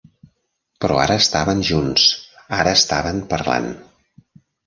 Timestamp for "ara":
1.01-1.17, 2.61-2.73